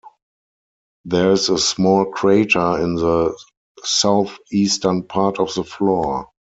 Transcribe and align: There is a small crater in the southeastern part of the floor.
There 1.05 1.31
is 1.31 1.49
a 1.49 1.59
small 1.59 2.05
crater 2.05 2.81
in 2.83 2.95
the 2.95 3.37
southeastern 3.83 5.03
part 5.03 5.39
of 5.39 5.53
the 5.53 5.63
floor. 5.63 6.31